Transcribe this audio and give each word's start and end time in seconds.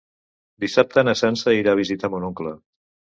Dissabte 0.63 1.03
na 1.07 1.13
Sança 1.19 1.53
irà 1.57 1.75
a 1.77 1.79
visitar 1.81 2.11
mon 2.15 2.25
oncle. 2.31 2.55